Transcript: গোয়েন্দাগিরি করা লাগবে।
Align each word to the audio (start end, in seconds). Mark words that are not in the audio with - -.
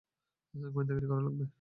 গোয়েন্দাগিরি 0.53 1.07
করা 1.07 1.21
লাগবে। 1.21 1.45